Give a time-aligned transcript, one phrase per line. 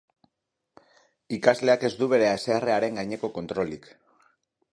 [1.37, 3.91] Ikasleak ez du bere haserrearen gaineko kontrolik.